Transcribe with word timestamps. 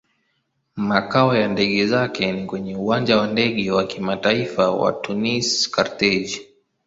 Makao 0.75 1.35
ya 1.35 1.47
ndege 1.47 1.87
zake 1.87 2.31
ni 2.31 2.45
kwenye 2.45 2.75
Uwanja 2.75 3.17
wa 3.17 3.27
Ndege 3.27 3.71
wa 3.71 3.87
Kimataifa 3.87 4.71
wa 4.71 4.91
Tunis-Carthage. 4.93 6.47